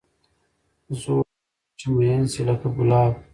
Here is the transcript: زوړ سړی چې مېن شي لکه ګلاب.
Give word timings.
زوړ 1.01 1.23
سړی 1.29 1.73
چې 1.79 1.85
مېن 1.95 2.21
شي 2.31 2.41
لکه 2.47 2.67
ګلاب. 2.77 3.13